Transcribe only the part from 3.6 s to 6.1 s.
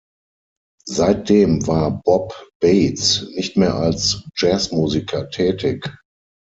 als Jazzmusiker tätig.